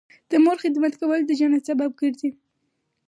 [0.29, 2.29] د مور خدمت کول د جنت سبب ګرځي